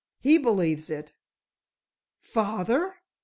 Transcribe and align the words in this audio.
He 0.19 0.39
believes 0.39 0.89
it." 0.89 1.13
"Father!" 2.21 2.95